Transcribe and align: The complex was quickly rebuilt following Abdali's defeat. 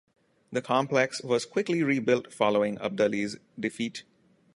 The 0.51 0.63
complex 0.63 1.21
was 1.21 1.45
quickly 1.45 1.83
rebuilt 1.83 2.33
following 2.33 2.77
Abdali's 2.79 3.37
defeat. 3.59 4.01